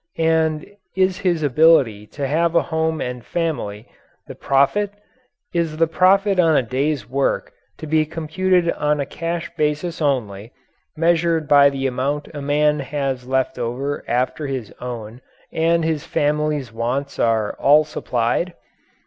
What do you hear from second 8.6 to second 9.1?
on a